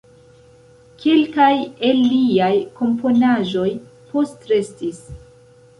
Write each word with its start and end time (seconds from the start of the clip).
Kelkaj 1.03 1.51
el 1.89 1.99
liaj 2.15 2.51
komponaĵoj 2.81 3.69
postrestis. 4.15 5.05